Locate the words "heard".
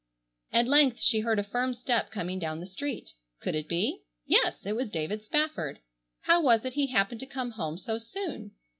1.19-1.37